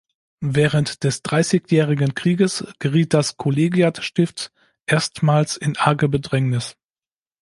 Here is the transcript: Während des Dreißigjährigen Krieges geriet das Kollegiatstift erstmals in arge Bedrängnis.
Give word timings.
Während 0.43 1.03
des 1.03 1.21
Dreißigjährigen 1.21 2.15
Krieges 2.15 2.65
geriet 2.79 3.13
das 3.13 3.37
Kollegiatstift 3.37 4.51
erstmals 4.87 5.57
in 5.57 5.77
arge 5.77 6.09
Bedrängnis. 6.09 6.75